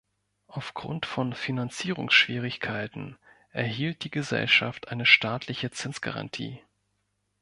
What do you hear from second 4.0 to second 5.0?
die Gesellschaft